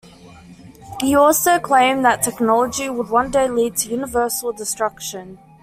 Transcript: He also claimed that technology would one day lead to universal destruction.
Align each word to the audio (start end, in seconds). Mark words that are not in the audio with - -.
He 0.99 1.13
also 1.13 1.59
claimed 1.59 2.03
that 2.05 2.23
technology 2.23 2.89
would 2.89 3.11
one 3.11 3.29
day 3.29 3.47
lead 3.47 3.75
to 3.77 3.89
universal 3.91 4.51
destruction. 4.51 5.37